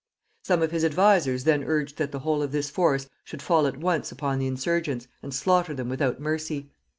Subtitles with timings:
[0.41, 3.77] Some of his advisers then urged that the whole of this force should fall at
[3.77, 6.71] once upon the insurgents, and slaughter them without mercy.